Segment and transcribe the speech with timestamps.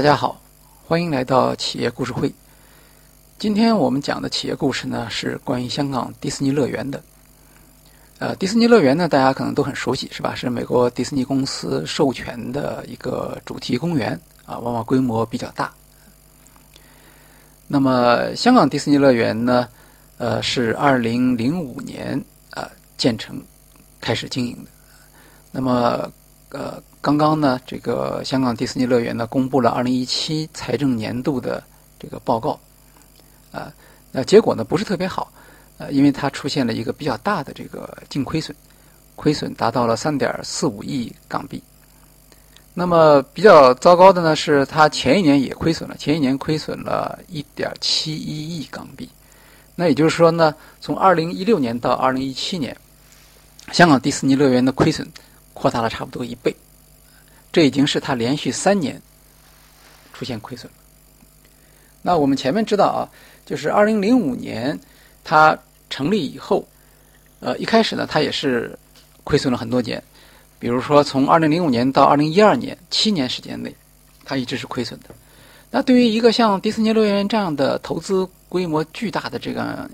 [0.00, 0.40] 大家好，
[0.86, 2.32] 欢迎来到企业故事会。
[3.38, 7.02] 今天我们讲的企业故事呢，是关于香港迪士尼乐园的。
[8.18, 10.34] 呃，迪士尼乐园呢，大家可能都很熟悉，是吧？
[10.34, 15.70] 是美国迪士尼公司授权的一个主题公园啊，往往规模比较大。
[17.66, 19.68] 那么，香港迪士尼乐园呢，
[20.16, 22.18] 呃，是二零零五年
[22.52, 23.38] 啊建成，
[24.00, 24.70] 开始经营的。
[25.52, 26.10] 那么，
[26.52, 26.82] 呃。
[27.02, 31.62] 刚刚呢，这个香港迪士尼乐园呢，公布了二零一七财政年度的
[31.98, 32.60] 这个报告，
[33.50, 33.72] 啊，
[34.12, 35.32] 那结果呢不是特别好，
[35.78, 38.54] 呃，因为它出现了一个比较大的这个净亏损，
[39.16, 41.62] 亏损达到了三点四五亿港币。
[42.74, 49.08] 那么比较糟糕的呢是，它前一年也亏损了，前一年亏损了一点七一亿港币。
[49.74, 52.76] 那也就是说呢，从二零一六年到二零一七年，
[53.72, 55.10] 香港迪士尼乐园的亏损
[55.54, 56.54] 扩大了差不多一倍。
[57.52, 59.00] 这已经是他连续三年
[60.12, 60.78] 出现亏损了。
[62.02, 63.08] 那我们前面知道啊，
[63.44, 64.78] 就是二零零五年
[65.22, 65.58] 它
[65.90, 66.66] 成立以后，
[67.40, 68.78] 呃，一开始呢，它也是
[69.24, 70.02] 亏损了很多年。
[70.58, 73.74] 比如说，从二零零五年到二零一二年七年时间内，
[74.24, 75.10] 它一直是亏损的。
[75.70, 79.88] 那对于一个像迪士尼乐园这样的投资规模巨大的这个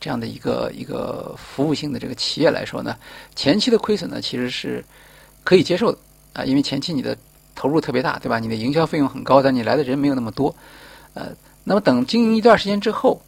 [0.00, 2.96] 这样的一个一个服务性的这个企业来说呢，
[3.34, 4.84] 前期的亏损呢，其实是
[5.44, 5.98] 可以接受的。
[6.36, 7.16] 啊，因为前期你的
[7.54, 8.38] 投入特别大，对吧？
[8.38, 10.54] 你的营销费用很高，但你来的人没有那么多，
[11.14, 11.28] 呃，
[11.64, 13.18] 那么等经营一段时间之后，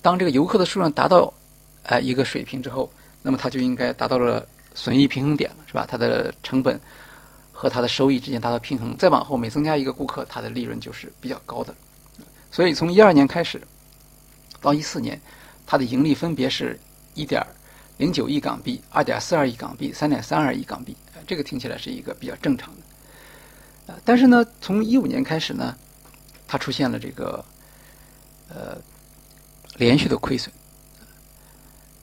[0.00, 1.34] 当这个游客的数量达到
[1.82, 2.88] 呃一个水平之后，
[3.20, 4.46] 那么它就应该达到了
[4.76, 5.84] 损益平衡点了，是吧？
[5.90, 6.80] 它的成本
[7.50, 11.74] 和它的收益之间达到平衡，再往后每增加一个顾客，它的利润就是比较高的。
[12.52, 13.60] 所以从一二年开始
[14.60, 15.20] 到一四年，
[15.66, 16.78] 它的盈利分别是
[17.14, 17.44] 一点
[17.96, 20.96] 零九亿港币、二点四二亿港币、三点三二亿港币。
[21.26, 22.82] 这个听起来是一个比较正常的，
[23.86, 25.74] 呃，但是呢，从一五年开始呢，
[26.46, 27.44] 它出现了这个
[28.48, 28.76] 呃
[29.76, 30.52] 连续的亏损。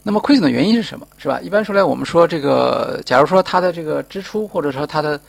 [0.02, 1.08] 那么亏损的原因是什么？
[1.18, 1.40] 是吧？
[1.42, 5.20] 一般说来，我们说这个，假如说它的这个支出或者说它的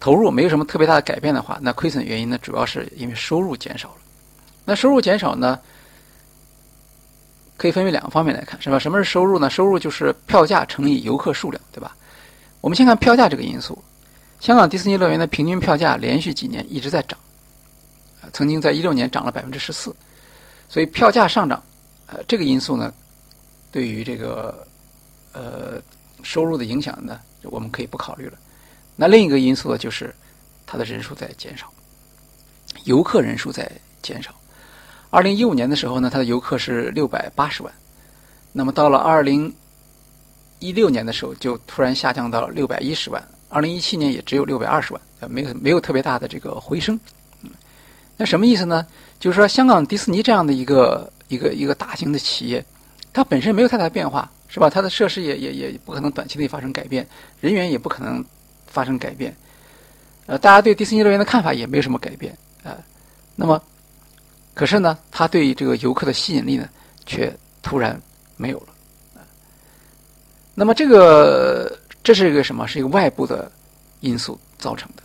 [0.00, 3.96] 投入没有什么特别大的改变的话，那亏损原因呢，主要是因为收入减少了。
[4.64, 5.60] 那收入减少呢，
[7.58, 8.78] 可以分为两个方面来看，是吧？
[8.78, 9.50] 什么是收入呢？
[9.50, 11.94] 收入就是票价乘以游客数量，对吧？
[12.64, 13.78] 我们先看票价这个因素，
[14.40, 17.18] 香港迪士尼乐园的平均票价连续几年一直在涨，
[18.32, 19.94] 曾经在一六年涨了百分之十四，
[20.66, 21.62] 所以票价上涨，
[22.06, 22.90] 呃，这个因素呢，
[23.70, 24.66] 对于这个
[25.34, 25.78] 呃
[26.22, 28.38] 收入的影响呢，我们可以不考虑了。
[28.96, 30.14] 那另一个因素呢，就是
[30.64, 31.70] 它的人数在减少，
[32.84, 33.70] 游客人数在
[34.00, 34.34] 减少。
[35.10, 37.70] 二零一五年的时候呢，它的游客是六百八十万，
[38.52, 39.54] 那么到了二零。
[40.64, 46.98] 一六年的时候就突然下降到了六百一十万，二零一七年也只有六百二十万，没有没有特别大的这个回升。
[47.42, 47.50] 嗯
[48.16, 48.86] 那什么意思呢？
[49.18, 52.64] 就是说，香港迪士尼这样的一个一个一个大型的企业，
[53.12, 54.70] 它本身没有太大变化，是吧？
[54.70, 57.04] 它的设施也也也不可能短期内发生改变，
[57.40, 58.24] 人员也不可能
[58.66, 59.34] 发生改变。
[60.26, 62.32] 呃，大家对迪士尼乐园的看法也没有什么改变
[62.62, 62.78] 啊。
[63.34, 63.60] 那么，
[64.54, 66.68] 可是呢，它对这个游客的吸引力呢，
[67.04, 68.00] 却突然
[68.36, 68.73] 没有了。
[70.54, 72.66] 那么这个这是一个什么？
[72.66, 73.50] 是一个外部的
[74.00, 75.02] 因素造成的。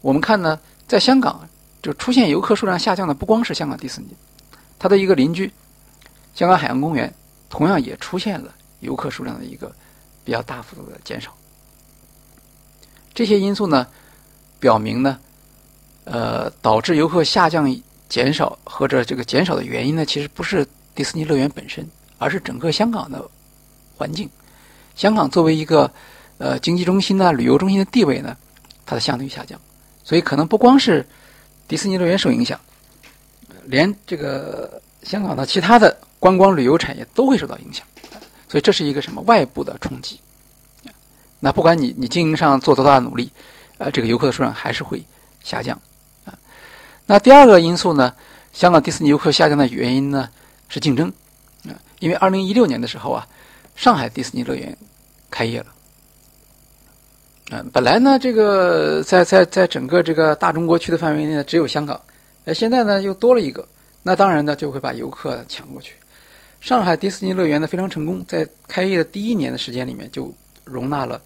[0.00, 0.58] 我们看呢，
[0.88, 1.48] 在香港
[1.82, 4.08] 就出现游客数量下降的不光是香港迪士尼，
[4.78, 5.52] 它的一个邻居
[6.34, 7.12] 香港海洋公园
[7.48, 9.72] 同样也出现了游客数量的一个
[10.24, 11.32] 比较大幅度的减少。
[13.14, 13.86] 这些因素呢，
[14.58, 15.18] 表明呢，
[16.04, 17.72] 呃，导致游客下降
[18.08, 23.22] 减少或者这个减少的原因呢，其实不是迪士尼乐园本身，而是整个香港的。
[23.96, 24.28] 环境，
[24.94, 25.90] 香港作为一个
[26.38, 28.36] 呃经济中心呢、旅游中心的地位呢，
[28.84, 29.58] 它的相对下降，
[30.02, 31.06] 所以可能不光是
[31.68, 32.58] 迪士尼乐园受影响，
[33.64, 37.86] 连这个香港的其他的观光旅游产业都会受到影响，
[38.48, 40.20] 所以这是一个什么外部的冲击？
[41.40, 43.30] 那不管你你经营上做多大的努力，
[43.78, 45.04] 呃，这个游客的数量还是会
[45.42, 45.80] 下降
[46.24, 46.36] 啊。
[47.06, 48.12] 那第二个因素呢，
[48.52, 50.28] 香港迪士尼游客下降的原因呢
[50.68, 51.08] 是竞争
[51.68, 53.26] 啊，因为二零一六年的时候啊。
[53.74, 54.76] 上海迪士尼乐园
[55.30, 55.66] 开业了，
[57.50, 62.00] 嗯，本来呢，这个在在在整个这个大中国区的范围内呢，只有香港，
[62.44, 63.66] 呃，现在呢又多了一个，
[64.02, 65.94] 那当然呢就会把游客抢过去。
[66.60, 70.32] 上海迪士尼乐园呢非常成功，在开业的第一年的时间里面就
[70.64, 71.20] 容纳了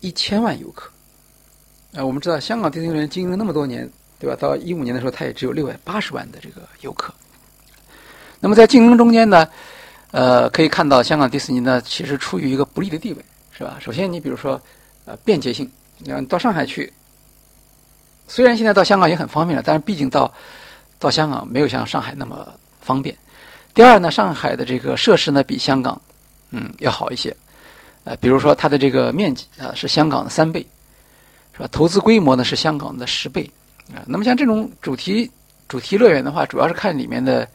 [0.00, 0.90] 一千万游客。
[1.94, 3.88] 啊，我们知道香港迪士尼乐园经营了那么多年，
[4.18, 4.34] 对吧？
[4.40, 7.14] 到一五年的时候，它也只有六百八十万的这个游客。
[8.40, 9.46] 那么在竞争中间呢？
[10.16, 13.22] 呃，可以看到香港迪士尼呢，其实处于一个不利的地位，
[13.52, 13.76] 是吧？
[13.78, 14.58] 首先，你比如说，
[15.04, 16.90] 呃，便捷性，你看到上海去，
[18.26, 20.32] 虽然现在到香港也很方便了，但是毕竟到
[20.98, 23.14] 到香港没有像上海那么方便。
[23.74, 26.00] 第二呢，上海的这个设施呢比香港
[26.50, 27.36] 嗯要好一些，
[28.04, 30.66] 呃，比如说它的这个面积啊是香港的三倍，
[31.52, 31.68] 是吧？
[31.70, 33.50] 投资规模呢是香港的十倍
[33.94, 34.00] 啊。
[34.06, 35.30] 那么像这种主题
[35.68, 37.46] 主题乐园的话，主要是看里面的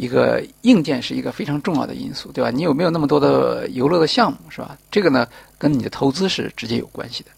[0.00, 2.50] 一个硬件是一个非常重要的因素，对吧？
[2.50, 4.74] 你有没有那么多的游乐的项目，是吧？
[4.90, 7.30] 这个呢跟你的投资是直接有关系的。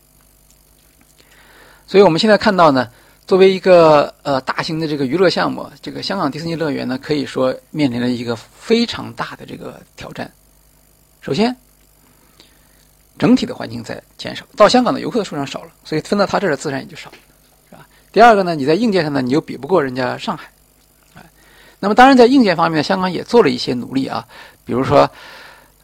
[1.88, 2.88] 所以我们现在看到呢，
[3.26, 10.30] 作为一个呃大型的这个娱乐项目，这个香港迪士尼乐园呢，可以说面临了一个非常大的这个挑战。
[11.20, 11.54] 首先，
[13.18, 17.10] 整体的环境在减少，到香港的游客的数量少了，所以分到他这儿自然也就少，
[17.68, 17.88] 是吧？
[18.12, 20.48] 第二个呢，你在硬件上呢，你又比不过人家上海，
[21.82, 24.24] 那么当然在硬件方面，香港也做了一些努力啊，
[24.64, 25.10] 比如说，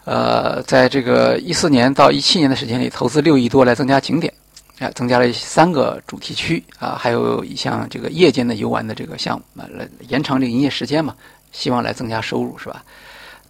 [0.04, 4.32] 呃，在这个一四年到一七年的时间里，投资六亿多来增加景点。
[4.78, 11.16] 啊，增加了三个主题区啊，还有一项这个夜间的游玩的这个项目啊，来延长这个营业时间嘛，
[11.50, 12.84] 希望来增加收入是吧？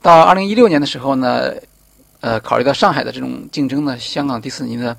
[0.00, 1.52] 到二零一六年的时候呢，
[2.20, 4.96] 呃，考虑到上海的这种竞争呢，香港迪士尼呢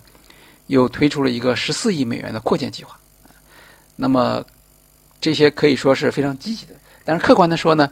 [0.67, 2.95] 又推出了一个十四亿美元的扩建计划。
[3.95, 4.45] 那么
[5.19, 6.73] 这些可以说是非常积极的，
[7.09, 7.91] 但是客观的说呢，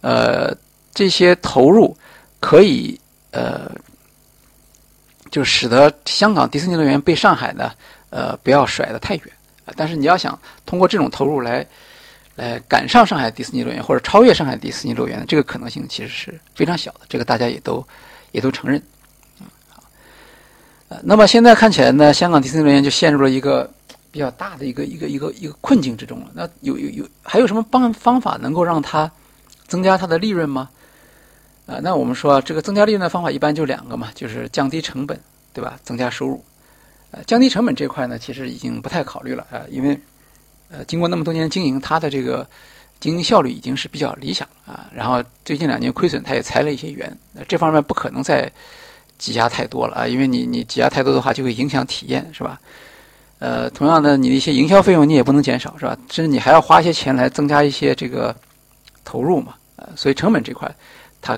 [0.00, 0.56] 呃，
[0.94, 1.96] 这些投入
[2.38, 2.98] 可以
[3.32, 3.70] 呃。
[5.30, 7.72] 就使得香港迪士尼乐园被上海呢，
[8.10, 9.24] 呃，不要甩得太远。
[9.74, 11.66] 但是你要想通过这种投入来，
[12.34, 17.00] 来赶上上海迪士尼乐园或者超越上海迪士尼乐园，这个可能性其实是非常小的。
[17.08, 17.82] 这个大家也都
[18.32, 18.78] 也都承认。
[19.70, 19.82] 好，
[20.88, 23.72] 呃，那么现在看起来呢，香港迪士尼乐园就陷入了一个
[24.12, 26.30] 比较大的一个一个一个一个困境之中了。
[26.34, 29.10] 那有有有还有什么方方法能够让它
[29.66, 30.70] 增加它的利润吗？
[31.66, 35.18] 啊，那我们说这个增加利润的方法一般就两个嘛，就是降低成本，
[35.52, 35.78] 对吧？
[35.82, 36.44] 增加收入。
[37.12, 39.98] 呃，降低成本这块呢，其实已经不太考虑了啊，因为
[40.70, 42.46] 呃，经过那么多年经营，它的这个
[43.00, 44.90] 经营效率已经是比较理想啊。
[44.92, 47.16] 然后最近两年亏损，它也裁了一些员，
[47.46, 48.50] 这方面不可能再
[49.18, 52.60] 挤压太多了啊，因为你你挤压太多的话，就会影响体验，是吧？
[53.42, 55.98] 呃，同样的，你的一些营销费用你也不能减少，是吧？
[56.08, 58.34] 甚至你还要花一些钱来增加一些这个
[59.04, 60.72] 投入嘛，呃，所以成本这块
[61.20, 61.36] 它。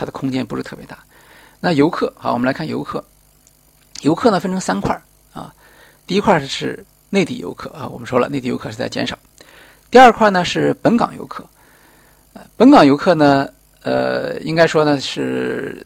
[0.00, 0.96] 它的空间不是特别大。
[1.58, 3.04] 那游客，好，我们来看游客。
[4.02, 4.96] 游客呢分成三块
[5.32, 5.52] 啊。
[6.06, 9.18] 第一块是内地游客啊，我们说了，内地游客是在减少。
[9.90, 11.44] 第二块呢是本港游客。
[12.32, 13.48] 呃，本港游客呢，
[13.82, 15.84] 呃，应该说呢是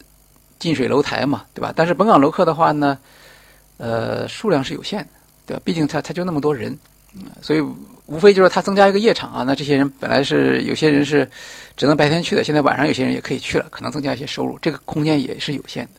[0.59, 1.73] 近水楼台嘛，对吧？
[1.75, 2.95] 但是本港游客的话呢，
[3.77, 5.09] 呃，数量是有限的，
[5.45, 5.61] 对吧？
[5.63, 6.77] 毕竟他他就那么多人，
[7.41, 7.63] 所以。
[8.05, 11.27] 无非就是他增加一个夜场啊，那这些人本来是有些人是
[11.77, 15.91] 只能白天去的，现在晚上有些人也可以去了，可能增加一些收入，这个空间也是有限的。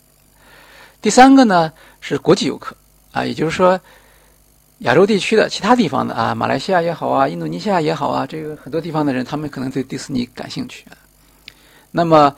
[1.00, 2.76] 第三个呢是国际游客
[3.10, 3.80] 啊，也就是说
[4.80, 10.84] 亚洲地区的其他地方的啊，马来西亚也好啊，印度尼西亚也好啊，这个很多地方的人他们可能对迪士尼感兴趣。
[11.90, 12.36] 那么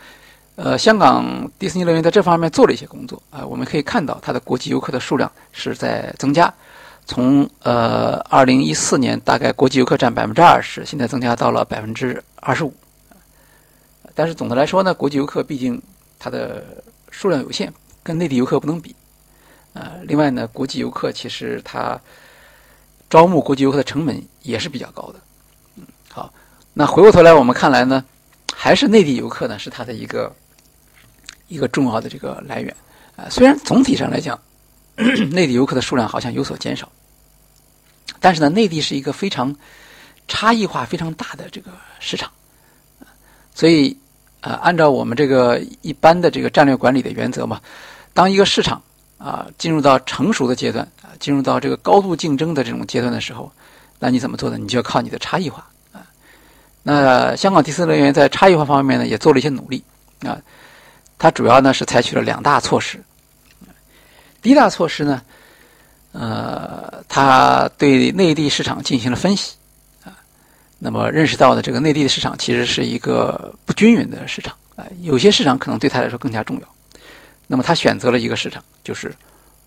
[0.55, 6.55] 呃，香港迪士尼乐园在这方面做了一些工作啊，我们可以看到它的国际游客的数量是在增加。
[7.07, 12.75] 从呃，二零一四年大概国际游客占百分之二十，现在增加到了百分之二十五。
[14.15, 15.81] 但是总的来说呢，国际游客毕竟
[16.19, 16.65] 它的
[17.11, 18.95] 数量有限，跟内地游客不能比。
[19.73, 22.01] 呃，另外呢，国际游客其实它
[23.09, 25.21] 招募国际游客的成本也是比较高的。
[25.77, 26.33] 嗯，好，
[26.73, 28.05] 那回过头来我们看来呢，
[28.55, 30.35] 还是内地游客呢是它的一个
[31.47, 32.75] 一个重要的这个来源。
[33.17, 34.39] 啊，虽然总体上来讲，
[35.31, 36.91] 内地游客的数量好像有所减少，
[38.27, 39.55] 但是呢，内地是一个非常
[40.27, 42.29] 差异化非常大的这个市场，
[43.55, 43.97] 所以
[44.41, 47.61] 呃，按照我们这个一般的这个战略管理的原则嘛，
[48.13, 48.83] 当一个市场
[49.17, 53.49] 啊进入到成熟的阶段啊，进入到这个高度竞争的这种阶段的时候，
[54.01, 54.59] 那你怎么做呢？
[54.59, 56.03] 你就要靠你的差异化啊。
[56.83, 59.85] 那香港迪士尼乐园在差异化方面呢，也做了一些努力
[60.23, 60.37] 啊，
[61.17, 63.01] 它主要呢是采取了两大措施。
[64.43, 65.23] 第一大措施呢，
[66.19, 69.55] 呃，他对内地市场进行了分析，
[70.03, 70.17] 啊，
[70.79, 76.67] 那么认识到的这个内地的市场其实是一个不均匀的市场，啊，有些市场可能对他来说更加重要，
[77.47, 79.15] 那么他选择了一个市场，就是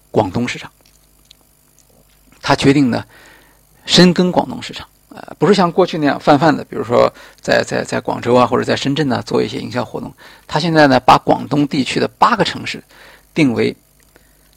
[0.10, 0.72] 广东市场，
[2.42, 3.06] 他决定呢
[3.86, 10.12] 深耕广东市场，啊，不是像过去那样泛泛的，比如说在在在广州啊或者在深圳呢做一些营销活动，
[10.48, 12.84] 他现在呢把广东地区的八个城市
[13.36, 13.76] 定为。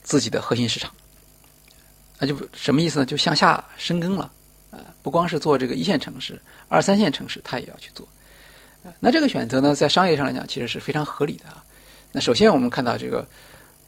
[0.05, 0.91] 自己的核心市场，
[2.23, 3.05] 那就什么意思呢？
[3.05, 4.31] 就向下深耕了，
[4.71, 8.07] 啊，不光是做这个一线城市，二三线城市他也要去做，
[9.01, 11.65] 那这个选择呢，在商业上来讲，其实是非常合理的啊。
[12.13, 13.27] 那首先我们看到这个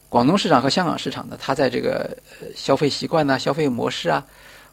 [0.09, 2.17] 广东市场和香港市场呢，它在这个
[2.53, 4.21] 消费习惯呐、消费模式啊，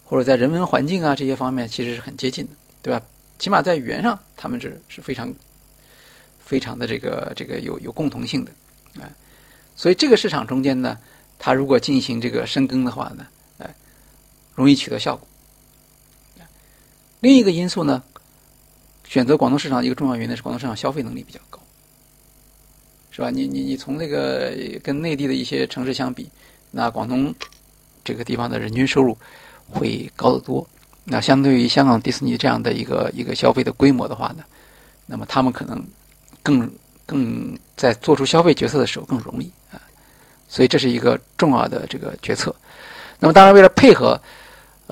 [0.04, 2.50] 或者在人文环境啊这些方面，其实是很接近的，
[2.82, 3.00] 对吧？
[3.38, 5.32] 起码在语言上，他们是是非常
[6.40, 8.50] 非常的这个这个有有共同性的，
[9.00, 9.06] 啊，
[9.76, 10.98] 所以这个市场中间呢，
[11.38, 13.26] 它如果进行这个深耕的话呢，
[14.54, 15.26] 容易取得效果。
[17.20, 18.02] 另一个因素呢，
[19.04, 21.60] 选择广东市场一个重要原因是广东市场消费能力比较高，
[23.12, 23.30] 是吧？
[23.30, 26.28] 你你你从那个跟内地的一些城市相比，
[26.72, 27.32] 那广东
[28.02, 29.16] 这个地方的人均收入
[29.68, 30.68] 会高得多。
[31.04, 34.42] 那相对于香港迪士尼这样的一个一个消费的规模的话呢，
[35.06, 35.80] 那么他们可能
[36.42, 36.68] 更
[37.06, 39.80] 更在做出消费决策的时候更容易啊。
[40.48, 42.52] 所以这是一个重要的这个决策。
[43.20, 44.20] 那么当然为了配合。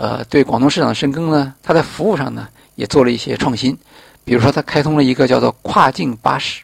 [0.00, 3.76] 呃，对广东市场的深耕呢，它在服务上呢也做了一些创新，
[4.24, 6.62] 比如说它开通了一个叫做跨境巴士。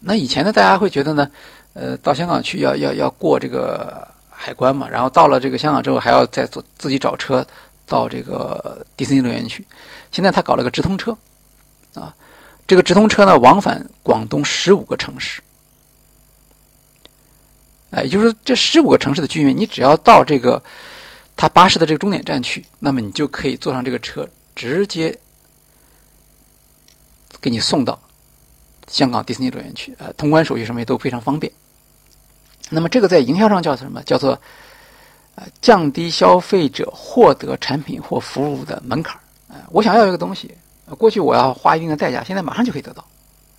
[0.00, 1.30] 那以前呢，大家会觉得呢，
[1.72, 7.46] 呃，到香港去要要要过这个海关嘛，然后到了这个香港之后还要再坐自己找车
[7.86, 9.64] 到这个迪士尼乐园去。
[10.10, 11.16] 现在他搞了个直通车，
[11.94, 12.12] 啊，
[12.66, 15.40] 这个直通车呢往返广东十五个城市，
[17.92, 20.60] 哎，也就是这十五个城市的居民，你只要到这个。
[21.40, 25.18] 他巴士的这个终点站去，那么你就可以坐上这个车，直接
[27.40, 27.98] 给你送到
[28.88, 29.96] 香港迪士尼乐园去。
[29.98, 31.50] 呃，通关手续什么也都非常方便。
[32.68, 34.02] 那么这个在营销上叫什么？
[34.02, 34.38] 叫做
[35.36, 39.64] 呃降低消费者获得产品或服务的门槛儿。
[39.70, 40.54] 我想要一个东西，
[40.98, 43.02] 过去我要花一定的代价，现在马上就可以得到，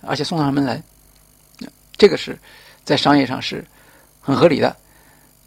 [0.02, 0.80] 而且送上门来。
[1.96, 2.38] 这个是
[2.84, 3.66] 在商业上是
[4.20, 4.76] 很合理的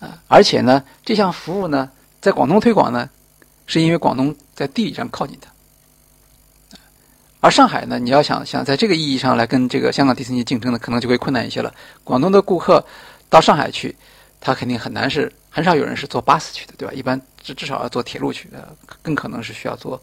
[0.02, 1.90] 啊，而且呢，这项服务呢。
[2.26, 3.08] 在广东推广呢，
[3.68, 5.48] 是因为广东在地理上靠近它，
[7.40, 11.72] 而上海呢，你要想想在这个意义上来跟这个香港迪士尼竞争呢，可能就会困难一些了。
[12.04, 12.84] 广东的顾客
[13.30, 13.96] 到上海去，
[14.42, 16.94] 他肯定很难是很少有人是坐巴士去的，对吧？
[16.96, 18.70] 一般至至少要坐铁路去，呃，
[19.04, 20.02] 更可能是需要坐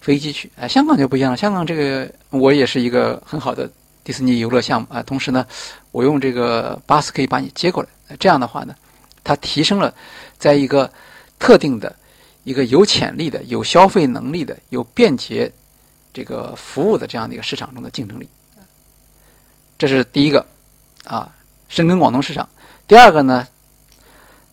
[0.00, 0.48] 飞机去。
[0.54, 3.68] 哎，香港就不一样了，香港这个我也是一个很好的
[4.04, 5.44] 迪士尼游乐项目啊，同时呢，
[5.90, 8.76] 我用这个巴士可以把你接过来，这样的话呢，
[9.24, 9.92] 它提升了
[10.38, 10.88] 在一个。
[11.38, 11.94] 特定的
[12.44, 15.52] 一个有潜力的、有消费能力的、有便捷
[16.12, 18.28] 这个服务的这样的一个市场中的竞争力，
[19.76, 20.46] 这是第一个
[21.04, 21.30] 啊，
[21.68, 22.48] 深耕广东市场。
[22.88, 23.46] 第二个呢，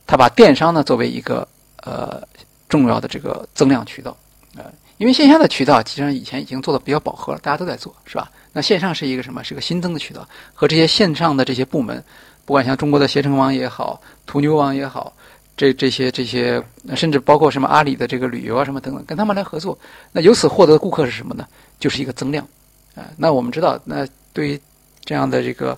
[0.05, 1.47] 他把电商呢作为一个
[1.77, 2.21] 呃
[2.67, 4.17] 重要的这个增量渠道
[4.57, 8.29] 啊，因为线下的渠道其实以前已经做的比较饱和了，大家都在做，是吧？
[8.51, 9.43] 那线上是一个什么？
[9.43, 12.03] 是一个新增的渠道，和这些线上的这些部门，
[12.43, 15.13] 不管像中国的携程网也好，途牛网也好。
[15.55, 16.61] 这这些这些，
[16.95, 19.77] 甚至包括什么阿里的这个旅游啊什么等等，跟他们来合作，
[20.11, 21.47] 那由此获得的顾客是什么呢？
[21.79, 22.47] 就是一个增量，
[22.95, 24.59] 啊，那我们知道，那对于
[25.05, 25.77] 这样的这个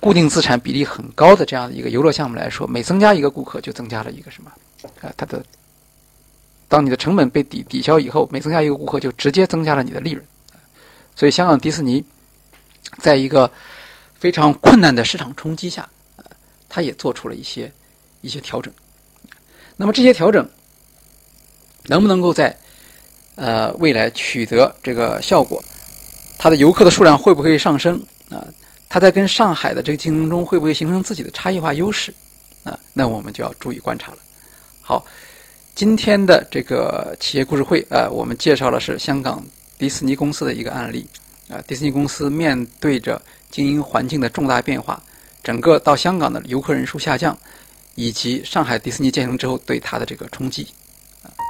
[0.00, 4.50] 固定资产比例很高的这样的一个游乐项目来说，每增加一个顾客就增加了一个什么？
[5.02, 5.44] 啊，它的
[6.68, 10.24] 当你的成本被抵抵消以后，每增加一个顾客就直接增加了你的利润，
[11.14, 12.02] 所以香港迪士尼
[12.98, 13.50] 在一个
[14.14, 15.82] 非常困难的市场冲击下，
[16.16, 16.24] 啊，
[16.66, 17.70] 它也做出了一些
[18.22, 18.72] 一些调整。
[19.76, 20.48] 那么这些调整
[21.84, 22.56] 能不能够在
[23.34, 25.62] 呃未来取得这个效果？
[26.38, 28.00] 它的游客的数量会不会上升
[28.30, 28.44] 啊？
[28.88, 32.12] 它在跟上海的这个竞争中会不会形成自己的差异化优势
[32.64, 32.78] 啊？
[32.92, 34.18] 那我们就要注意观察了。
[34.80, 35.04] 好，
[35.74, 39.42] 今天的这个企业故事会啊，我们介绍的是香港
[39.78, 41.06] 迪士尼公司的一个案例
[41.48, 41.62] 啊。
[41.66, 45.02] 迪士尼公司面对着经营环境的重大变化，
[45.42, 47.36] 整个到香港的游客人数下降。
[47.94, 50.66] 以及上海迪士尼建成之后对它的这个冲击，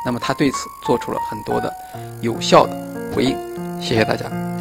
[0.05, 1.73] 那么他对此做出了很多的
[2.21, 2.77] 有效的
[3.15, 3.37] 回应。
[3.81, 4.52] 谢谢大家。